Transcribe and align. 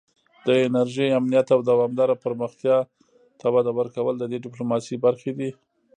د 0.47 0.49
انرژۍ 0.67 1.09
امنیت 1.19 1.47
او 1.55 1.59
دوامداره 1.69 2.15
پراختیا 2.23 2.77
ته 3.39 3.47
وده 3.53 3.71
ورکول 3.79 4.15
د 4.17 4.23
دې 4.31 4.37
ډیپلوماسي 4.45 4.95
برخې 5.05 5.31
دي 5.39 5.49